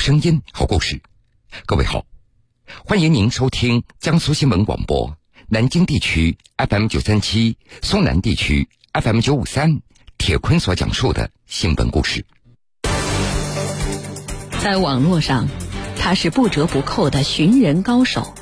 [0.00, 1.02] 声音，好故事。
[1.66, 2.06] 各位好，
[2.84, 5.16] 欢迎您收听江苏新闻广播
[5.48, 9.82] 南京地区 FM 九三七、苏南地区 FM 九五三。
[10.16, 12.26] 铁坤所讲述的新闻故事，
[14.62, 15.48] 在网络上，
[15.98, 18.34] 他是不折不扣的寻人高手。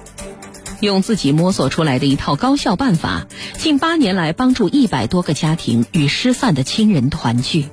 [0.80, 3.28] 用自己摸索出来的一套高效办法，
[3.58, 7.66] 近八年来帮助一百多个家庭与失散的亲人团聚。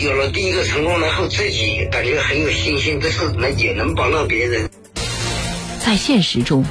[0.00, 4.70] 有了第一个成功，然后自己感觉很有信心，这是能也能帮到别人。
[5.84, 6.64] 在现实中，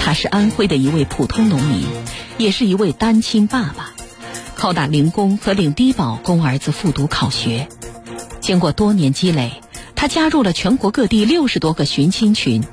[0.00, 1.84] 他是安徽的一位普通农民，
[2.38, 3.92] 也是一位单亲爸爸，
[4.54, 7.68] 靠打零工和领低保供儿子复读考学。
[8.40, 9.52] 经过多年积累，
[9.94, 12.64] 他加入了全国各地六十多个寻亲群。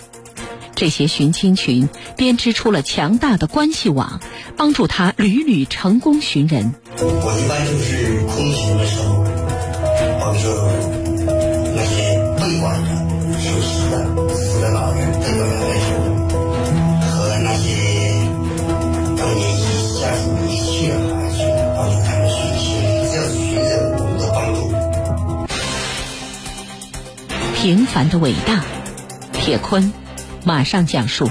[0.75, 4.21] 这些寻亲群编织出了强大的关系网，
[4.55, 6.75] 帮助他屡屡成功寻人。
[6.99, 9.01] 我一般就是空闲的时
[12.57, 12.89] 些被拐的、
[13.39, 13.95] 受失的、
[14.33, 15.87] 死的老人得到哀求，
[17.05, 17.65] 和那些
[19.15, 19.61] 当年遗
[19.99, 21.37] 家属遗弃的孩子，
[21.77, 22.65] 帮助他们寻亲，
[23.09, 24.57] 只要是寻人，我们都帮助。
[27.55, 28.65] 平凡的伟大，
[29.33, 29.93] 铁坤。
[30.43, 31.29] 马上讲述。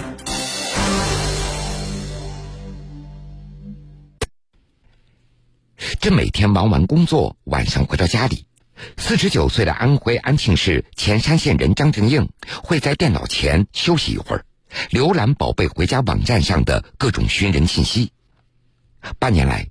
[5.98, 8.44] 这每天忙完工作，晚上回到家里，
[8.96, 12.28] 四十九岁的安徽安庆市潜山县人张正英
[12.62, 14.44] 会在电脑前休息一会儿，
[14.90, 18.12] 浏览宝贝回家网站上的各种寻人信息。
[19.18, 19.68] 半年来，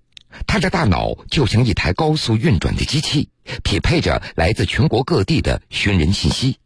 [0.47, 3.29] 他的大脑就像一台高速运转的机器，
[3.63, 6.57] 匹配着来自全国各地的寻人信息。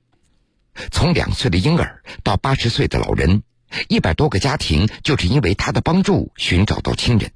[0.92, 3.44] 从两岁的婴儿到八十岁的老人，
[3.90, 7.32] 一百多个家庭就是因为他的帮助寻找到亲人。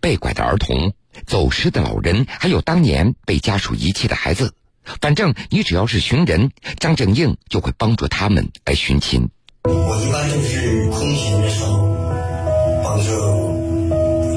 [0.00, 0.92] 被拐的儿童、
[1.26, 4.54] 走失的老人，还有当年被家属遗弃的孩子，
[5.00, 9.28] 反正你只要是寻人，张正英就会帮助他们来寻亲。
[9.64, 11.96] 我一般就是空闲的时候，
[12.82, 13.10] 帮助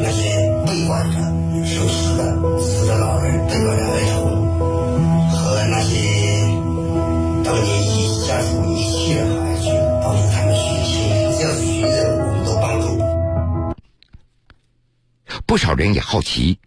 [0.04, 0.30] 那些
[0.66, 4.06] 被拐的、受失的、死的老人得到哀
[15.86, 16.58] 人也好奇，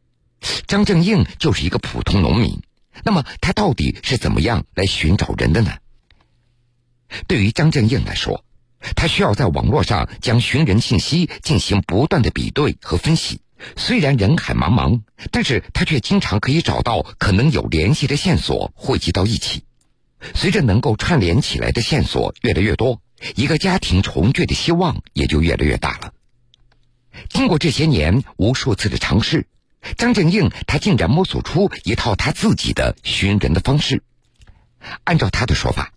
[0.69, 2.63] 张正英就是一个普通农民，
[3.05, 5.73] 那么他到底是怎么样来寻找人的呢？
[7.27, 8.45] 对于张正英来说，
[8.95, 13.41] 他需要在网络上将寻人信息进行不断的比对和分析。
[13.77, 15.01] 虽然人海茫茫，
[15.33, 19.65] 但是他却经常可以找到可能有联系的线索，汇集到一起。
[20.35, 23.01] 随着能够串联起来的线索越来越多，
[23.35, 26.13] 一个家庭重聚的希望也就越来越大了。
[27.29, 29.47] 经过这些年无数次的尝试，
[29.97, 34.03] 张正英他竟然摸索出一套他自己的寻人的方式。
[35.05, 35.93] 按照他的说法，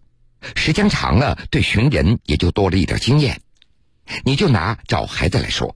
[0.56, 3.42] 时间长了，对寻人也就多了一点经验。
[4.24, 5.76] 你就拿找孩子来说，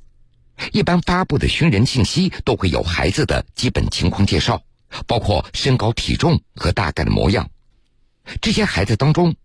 [0.71, 4.63] 一般发布的寻人信息都会有孩子的基本情况介绍，
[5.05, 7.49] 包括身高、体重和大概的模样。
[8.41, 9.35] 这些孩子当中，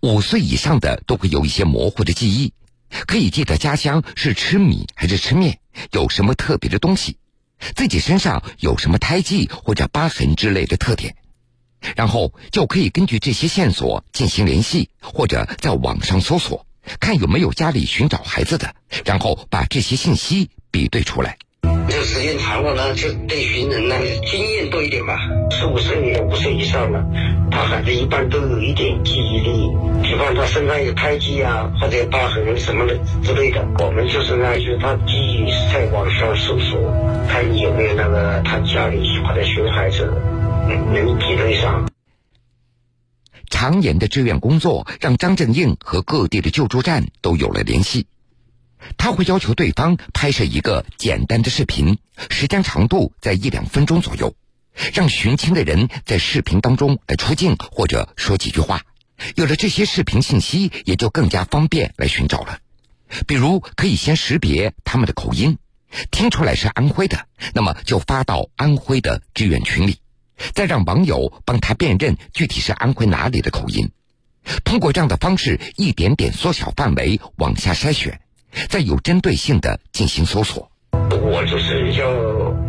[0.00, 2.52] 五岁以上的都会有一些模糊的记忆，
[3.06, 5.60] 可以记得家乡是吃米还是吃面，
[5.92, 7.18] 有什么特别的东西，
[7.74, 11.16] 自己身上有什么胎记或者疤痕之类的特点，
[11.96, 16.66] 然后就可以根据这些线索进行联系，或者在网上搜索，
[17.00, 18.74] 看有没有家里寻找孩子的，
[19.04, 21.38] 然后把这些信息比对出来。
[21.98, 25.18] 这时间长了呢，就对寻人呢经验多一点吧。
[25.50, 27.04] 四五岁、五岁以上的，
[27.50, 29.68] 他孩子一般都有一点记忆力，
[30.04, 33.66] 比方他身上有胎记啊，或者疤痕什么的之类的。
[33.80, 36.78] 我们就是呢，就是他基于在网上搜索，
[37.28, 40.04] 看你有没有那个他家里或者寻孩子
[40.68, 41.90] 能比对上。
[43.50, 48.06] 常年的志愿工作让张正英和各地的救助站都有了联系。
[48.96, 51.98] 他会要求对方拍摄一个简单的视频，
[52.30, 54.34] 时间长度在一两分钟左右，
[54.94, 58.82] 让寻亲的人在视频当中来出镜或者说几句话。
[59.34, 62.58] 有了这些视频信息，也就更加方便来寻找了。
[63.26, 65.58] 比如可以先识别他们的口音，
[66.10, 69.96] 听出来是安徽的，那么就发到安徽的志愿群里，
[70.54, 73.90] 再让网友帮他辨认具体是安徽哪里的口音。
[74.64, 78.20] 通过这样的方式，一点点缩小范围，往下筛选。
[78.68, 80.70] 再有针对性的进行搜索。
[81.10, 82.10] 我就是要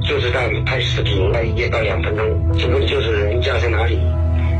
[0.01, 3.99] 就是在拍视频，拍一到两分钟，这个就是人家在哪里，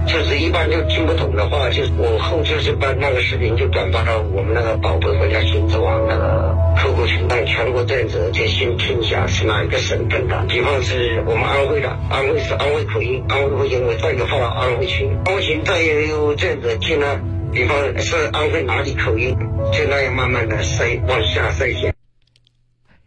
[0.07, 10.45] 就是一般就听不懂的话，就我后就是把那个视频就转发到我们那个宝贝回家亲子网那个 QQ 群，让全国志愿者就先听一下是哪一个省份的。
[10.47, 17.19] 比方是我们安徽的，安徽是安徽口音，安徽口音我再给发到安徽群，安徽群再有志愿者听了，
[17.51, 19.35] 比方是安徽哪里口音，
[19.71, 21.95] 就那样慢慢的筛往下筛选。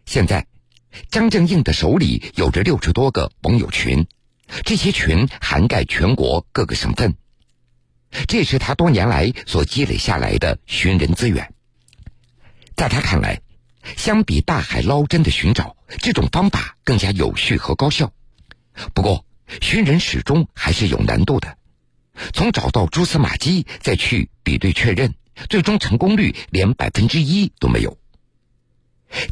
[0.07, 0.47] 现在，
[1.11, 4.07] 张正英的手里有着六十多个网友群。
[4.65, 7.15] 这些群涵盖全国各个省份，
[8.29, 11.55] 这是他多年来所积累下来的寻人资源。
[12.77, 13.41] 在他看来，
[13.97, 18.13] 相比大海捞针的寻找，这种方法更加有序和高效。
[18.93, 19.25] 不过，
[19.63, 21.57] 寻人始终还是有难度的。
[22.35, 25.15] 从找到蛛丝马迹，再去比对确认，
[25.49, 27.99] 最终成功率连百分之一都没有。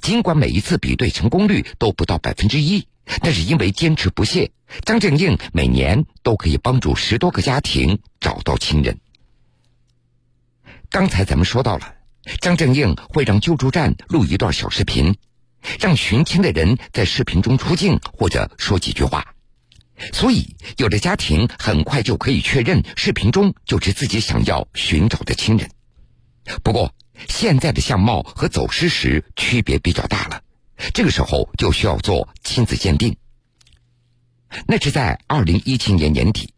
[0.02, 2.86] 尽管每一次比对成功率都不到百分之一。
[3.22, 4.52] 但是因为坚持不懈，
[4.84, 9.00] 张正英每年都可以帮助十多个家庭找到亲人。
[10.90, 11.94] 刚才咱们说到了，
[12.40, 15.16] 张正英会让救助站录一段小视频，
[15.80, 19.34] 让寻亲的人在视频中出镜或者说几句话，
[20.12, 25.68] 所以有的家庭很快就可以确认视频中就是自己想要寻找的亲人。
[26.62, 26.94] 不过，
[27.28, 30.42] 现在的相貌和走失时区别比较大了。
[30.94, 33.16] 这个时候就需要做亲子鉴定。
[34.66, 36.54] 那是在二零一七年年底，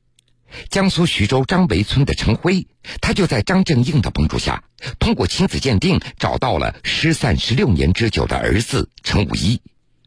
[0.70, 2.67] 江苏徐州张围村的陈辉，
[3.00, 4.64] 他就在张正英的帮助下，
[4.99, 9.61] 通过亲子鉴定找到了失散十六年之久的儿子陈武一。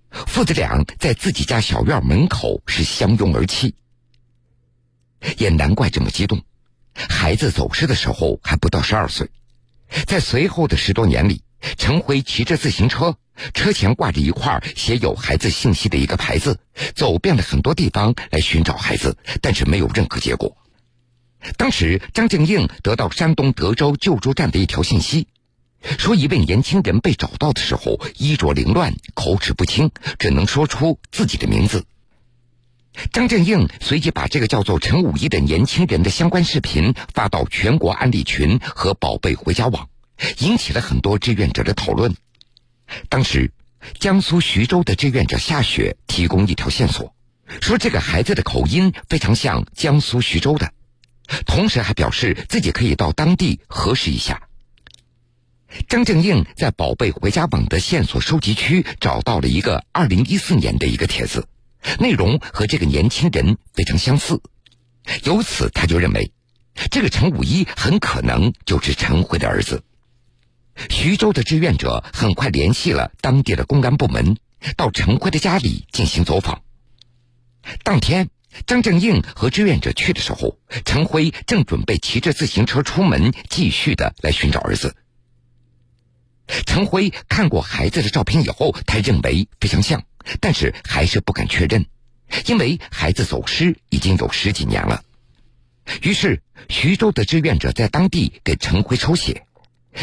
[0.09, 3.75] 父子俩在自己家小院门口是相拥而泣。
[5.37, 6.41] 也难怪这么激动，
[6.93, 9.29] 孩子走失的时候还不到十二岁，
[10.07, 11.41] 在随后的十多年里。
[11.77, 13.17] 陈辉骑着自行车，
[13.55, 16.59] 车前挂着一块写有孩子信息的一个牌子，
[16.93, 20.55] 走遍了很多地方来寻找孩子，但是没有任何结果。
[21.57, 25.27] 当时张静英得到山东德州救助站的一条信息，
[25.97, 29.89] 说一位年轻人被找到的时候衣着凌乱、口齿不清，
[30.19, 31.83] 只能说出自己的名字。
[33.11, 39.89] 张正英随即把这个叫做陈武一的年轻人的相关视频发到全国案例群和宝贝回家网。
[40.39, 42.15] 引起了很多志愿者的讨论。
[43.09, 43.51] 当时，
[43.99, 47.13] 江苏徐州的志愿者夏雪提供一条线索，
[47.61, 50.71] 说这个孩子的口音非常像江苏徐州的，
[51.45, 54.47] 同时还表示自己可以到当地核实一下。
[55.89, 61.45] 张正应在“宝贝回家网”的线索收集区找到了一个二零一四年的一个帖子，
[61.99, 64.41] 内容和这个年轻人非常相似，
[65.23, 66.31] 由此他就认为，
[66.91, 69.83] 这个陈武一很可能就是陈辉的儿子。
[70.89, 74.37] 徐州的志愿者很快联系了当地的公安部门，
[74.75, 76.63] 到陈辉的家里进行走访。
[77.83, 78.29] 当天，
[78.67, 84.95] 张正英和志愿者去的时候，陈辉正准备骑着自行车出门，继续的来寻找儿子。
[86.65, 90.03] 陈辉看过孩子的照片以后，他认为非常像，
[90.39, 91.85] 但是还是不敢确认，
[92.45, 95.03] 因为孩子走失已经有十几年了。
[96.01, 99.45] 于是，徐州的志愿者在当地给陈辉抽血。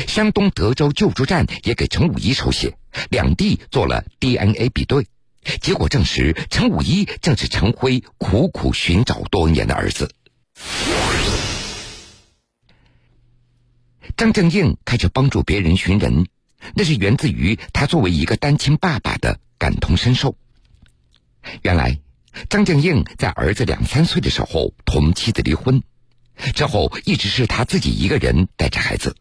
[0.07, 2.79] 山东德州救助站也给陈武一抽血，
[3.11, 5.07] 两地做了 DNA 比对，
[5.61, 10.11] 结果证实陈武一正是陈辉苦苦寻找多年的儿子。
[14.17, 16.27] 张正英开始帮助别人寻人，
[16.75, 20.37] 那是源自于他作为一个单亲爸爸的感同身受。
[21.63, 21.99] 原来，
[22.49, 25.83] 张正英在儿子两三岁的时候同妻子离婚，
[26.55, 29.17] 之后一直是他自己一个人带着孩子。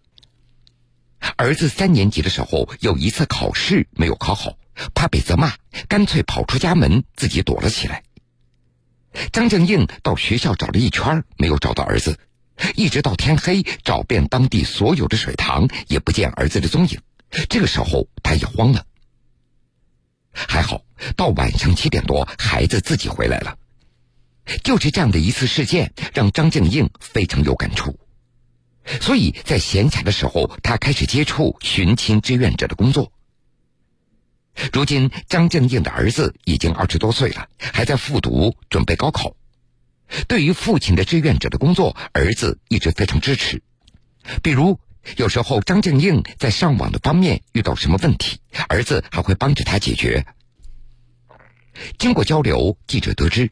[1.36, 4.58] 儿子三年级的时候，有一次考试没有考好，
[4.96, 5.54] 怕被责骂，
[5.88, 8.04] 干脆跑出家门，自己躲了起来。
[9.32, 12.18] 张正英到学校找了一圈，没有找到儿子，
[12.76, 17.00] 一直到天黑，找遍当地所有的水塘，也不见儿子的踪影。
[17.50, 18.86] 这个时候，他也慌了。
[20.32, 20.84] 还好，
[21.16, 23.58] 到晚上七点多，孩子自己回来了。
[24.64, 28.00] 就是这样的一次事件，让张正英非常有感触。
[29.00, 33.12] 所以在闲暇的时候，他开始接触寻亲志愿者的工作。
[34.74, 39.36] 如今，张正英的儿子已经二十多岁了，还在复读，准备高考。
[40.28, 43.62] 对于父亲的志愿者的工作，儿子一直非常支持。
[44.44, 44.80] 比如，
[45.18, 48.40] 有时候张正英在上网的方面遇到什么问题，
[48.70, 50.26] 儿子还会帮着他解决。
[51.98, 53.50] 经过交流，记者得知，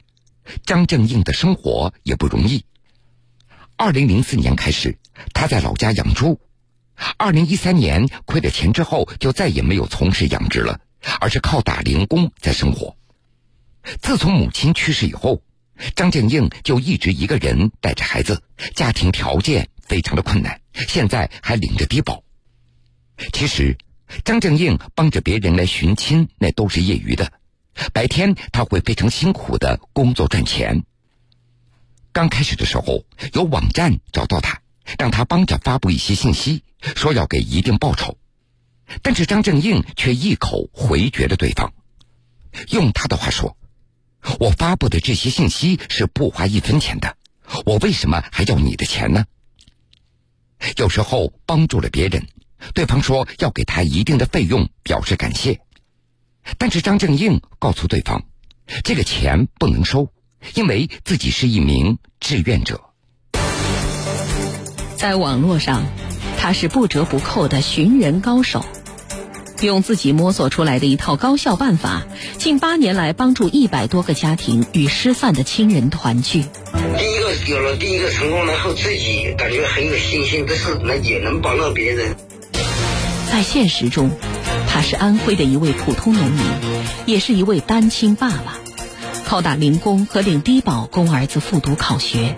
[0.66, 2.66] 张正英的生活也不容易。
[3.76, 4.98] 二零零四年开始，
[5.34, 6.40] 他在老家养猪。
[7.18, 10.82] 二零一三年亏了钱之后，就再也没有从事养殖了，
[11.20, 12.98] 而是靠打零工在生活。
[14.02, 15.42] 自从母亲去世以后，
[15.96, 18.44] 张正英就一直一个人带着孩子，
[18.76, 22.24] 家庭条件非常的困难，现在还领着低保。
[23.34, 23.78] 其实，
[24.24, 27.32] 张正英帮着别人来寻亲，那都是业余的。
[27.94, 30.84] 白天他会非常辛苦的工作赚钱。
[32.12, 34.62] 刚开始的时候，有网站找到他，
[34.98, 36.64] 让他帮着发布一些信息，
[36.96, 38.18] 说要给一定报酬。
[39.02, 41.72] 但是张正英却一口回绝了对方。
[42.72, 43.56] 用他的话说
[44.40, 47.16] ：“我发布的这些信息是不花一分钱的，
[47.66, 49.26] 我为什么还要你的钱呢？”
[50.78, 52.28] 有时候帮助了别人，
[52.74, 55.60] 对方说要给他一定的费用表示感谢，
[56.58, 58.24] 但是张正英告诉对方，
[58.84, 60.10] 这个钱不能收，
[60.56, 62.82] 因为自己是一名志愿者。
[64.98, 65.86] 在网络上，
[66.38, 68.66] 他是不折不扣的寻人高手。
[69.62, 72.06] 用自己摸索出来的一套高效办法，
[72.38, 76.46] 近八年来帮助一百多个家庭与失散的亲人团聚。
[77.48, 82.16] 有了第一个成功，然后自己感觉很有信心的事，那也能帮到别人。
[83.32, 84.12] 在现实中，
[84.68, 86.44] 他是安徽的一位普通农民，
[87.06, 88.60] 也是一位单亲爸爸，
[89.26, 92.36] 靠打零工和领低保供儿子复读考学。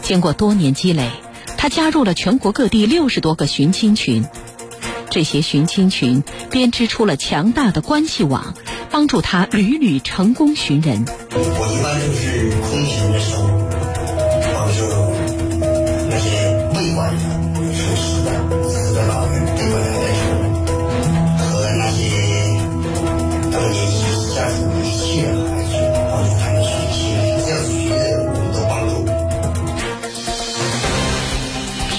[0.00, 1.10] 经过多年积累，
[1.56, 4.24] 他加入了全国各地六十多个寻亲群。
[5.10, 8.54] 这些寻亲群编织出了强大的关系网，
[8.90, 11.04] 帮助他屡屡成功寻人。
[11.32, 13.61] 我一般就是空闲的时候，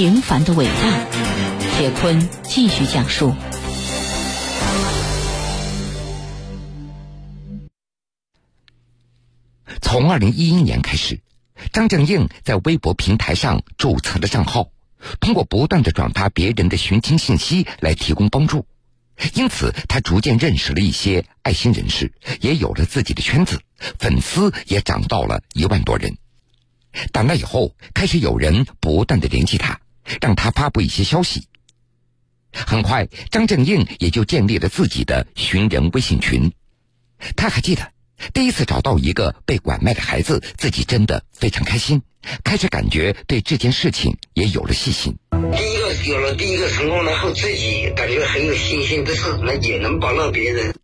[0.03, 1.07] 平凡的伟大。
[1.77, 3.33] 铁坤继续讲述：
[9.81, 11.21] 从二零一一年开始，
[11.71, 14.71] 张正英在微博平台上注册了账号，
[15.21, 18.67] 通过不断的转发别人的寻亲信息来提供帮助。
[19.35, 23.61] 因此，他逐渐认识了一些爱心人士，也有了自己的圈子，
[23.99, 26.17] 粉丝也涨到了一万多人。
[27.13, 29.79] 打那以后，开始有人不断的联系他，
[30.21, 31.47] 让他发布一些消息。
[32.51, 36.51] 很快，张正英也就建立了自己的寻人微信群。
[37.35, 37.91] 他还记得
[38.33, 42.03] 第一次找到一个被拐卖的孩子，自己真的非常开心，
[42.43, 45.17] 开始感觉对这件事情也有了信心。
[45.31, 50.75] 第一个有了第一个成功，然后自己感觉很有信心这事，能也能帮到别人。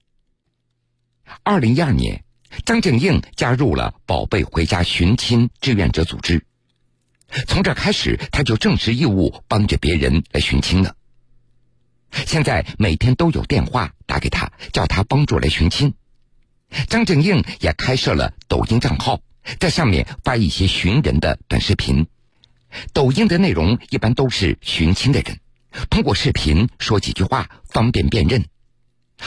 [1.43, 2.23] 二零一二年，
[2.65, 6.43] 张正英加入了“宝贝回家”寻亲志愿者组织，
[7.47, 10.95] 从这开始，他就正式义务帮着别人来寻亲了。
[12.25, 15.93] 现在每天都有电话打给他，叫他帮助来寻亲。
[16.87, 19.21] 张正英也开设了抖音账号，
[19.59, 22.07] 在上面发一些寻人的短视频。
[22.93, 25.39] 抖音的内容一般都是寻亲的人，
[25.89, 28.45] 通过视频说几句话，方便辨认。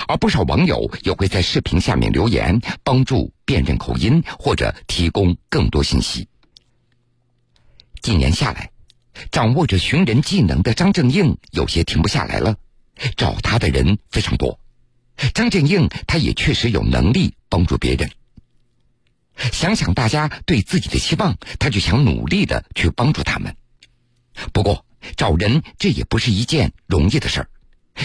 [0.09, 6.29] 而不少网友也会在视频下面留言，帮助辨认口音或者提供更多信息。
[8.03, 8.71] 几年下来，
[9.31, 12.57] 掌握着寻人技能的张正英有些停不下来了。
[13.17, 14.61] 找他的人非常多，
[15.35, 18.11] 张正英他也确实有能力帮助别人。
[19.51, 23.57] 想想大家对自己的期望，他就想努力的去帮助他们。
[24.53, 24.85] 不过
[25.17, 27.49] 找人这也不是一件容易的事儿，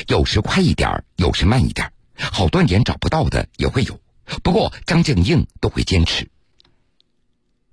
[0.08, 4.00] 有时快一点有时慢一点好多年找不到的也会有。
[4.44, 6.30] 不过张正英都会坚持。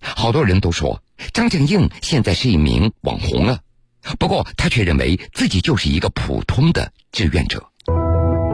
[0.01, 1.03] 好多人都说
[1.33, 3.61] 张正英现在是一名网红了。
[4.19, 7.71] 不过，他却认为自己就是一个普通的志愿者。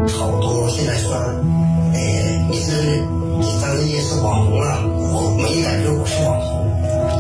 [0.09, 3.01] 好多现在说，哎，你是
[3.39, 6.71] 你张正英是网红了，我没感觉我是网红，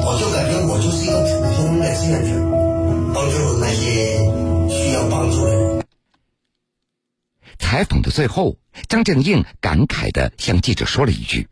[0.04, 2.30] 我就感觉我就是一个普通的志愿者，
[3.12, 4.16] 帮助那些
[4.68, 5.84] 需要帮助的人。
[7.58, 8.56] 采访的最后，
[8.88, 11.48] 张正英感慨的向记者说了一句：“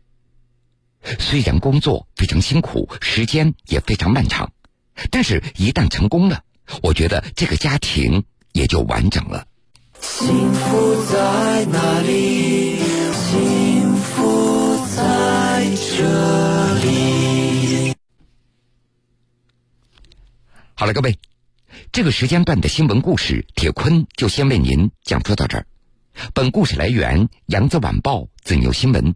[1.19, 4.51] 虽然工作非常辛苦，时间也非常漫长，
[5.09, 6.43] 但是一旦成功了。”
[6.83, 9.47] 我觉得这个家庭也就完整了。
[9.99, 12.77] 幸福在哪里？
[13.11, 15.65] 幸福在
[15.97, 17.95] 这里。
[20.75, 21.17] 好了，各位，
[21.91, 25.65] 这个时间段的新闻故事，铁坤就先为您讲述到这儿。
[26.35, 29.15] 本故事来源《扬子晚报》子牛新闻。